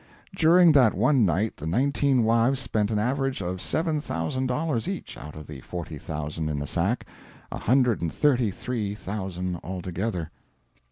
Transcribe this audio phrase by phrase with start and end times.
[0.35, 5.15] During that one night the nineteen wives spent an average of seven thousand dollars each
[5.15, 7.05] out of the forty thousand in the sack
[7.51, 10.31] a hundred and thirty three thousand altogether.